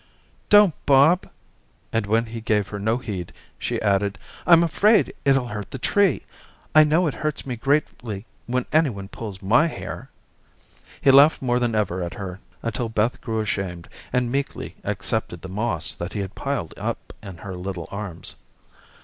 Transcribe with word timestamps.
"Don't, 0.49 0.73
Bob," 0.87 1.29
and 1.93 2.07
when 2.07 2.25
he 2.25 2.41
gave 2.41 2.69
her 2.69 2.79
no 2.79 2.97
heed, 2.97 3.31
she 3.59 3.79
added, 3.83 4.17
"I'm 4.47 4.63
afraid 4.63 5.13
it'll 5.25 5.49
hurt 5.49 5.69
the 5.69 5.77
tree. 5.77 6.23
I 6.73 6.83
know 6.83 7.05
it 7.05 7.13
hurts 7.13 7.45
me 7.45 7.55
greatly 7.55 8.25
when 8.47 8.65
any 8.73 8.89
one 8.89 9.09
pulls 9.09 9.43
my 9.43 9.67
hair." 9.67 10.09
He 10.99 11.11
laughed 11.11 11.43
more 11.43 11.59
than 11.59 11.75
ever 11.75 12.01
at 12.01 12.15
her, 12.15 12.39
until 12.63 12.89
Beth 12.89 13.21
grew 13.21 13.41
ashamed, 13.41 13.87
and 14.11 14.31
meekly 14.31 14.75
accepted 14.83 15.43
the 15.43 15.49
moss 15.49 15.93
that 15.93 16.13
he 16.13 16.27
piled 16.29 16.73
up 16.77 17.13
in 17.21 17.37
her 17.37 17.53
little 17.55 17.87
arms. 17.91 18.33